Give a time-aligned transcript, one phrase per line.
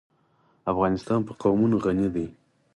[0.71, 2.27] افغانستان په قومونه غني دی.